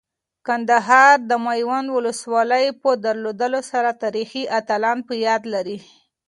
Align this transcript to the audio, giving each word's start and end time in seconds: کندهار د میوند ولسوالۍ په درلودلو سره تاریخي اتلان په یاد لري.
کندهار 0.47 1.15
د 1.29 1.31
میوند 1.45 1.87
ولسوالۍ 1.97 2.65
په 2.81 2.89
درلودلو 3.05 3.61
سره 3.71 3.89
تاریخي 4.03 4.43
اتلان 4.59 4.97
په 5.07 5.13
یاد 5.25 5.41
لري. 5.53 5.77